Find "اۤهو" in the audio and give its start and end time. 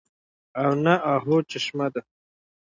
1.13-1.35